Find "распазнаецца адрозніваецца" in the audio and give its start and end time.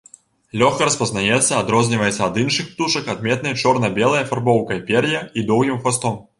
0.87-2.21